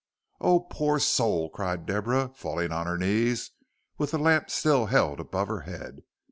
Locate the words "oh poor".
0.39-0.97